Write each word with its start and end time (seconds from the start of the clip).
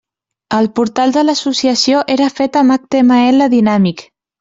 El 0.59 0.69
portal 0.79 1.13
de 1.19 1.25
l'Associació 1.27 2.03
era 2.17 2.33
fet 2.41 2.61
amb 2.65 2.79
HTML 2.81 3.51
dinàmic. 3.59 4.09